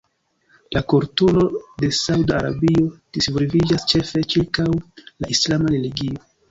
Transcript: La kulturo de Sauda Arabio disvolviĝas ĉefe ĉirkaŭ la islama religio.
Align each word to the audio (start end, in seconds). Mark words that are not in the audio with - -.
La 0.77 0.81
kulturo 0.93 1.43
de 1.83 1.91
Sauda 1.99 2.39
Arabio 2.39 2.89
disvolviĝas 3.19 3.89
ĉefe 3.95 4.27
ĉirkaŭ 4.35 4.71
la 4.73 5.35
islama 5.37 5.79
religio. 5.79 6.31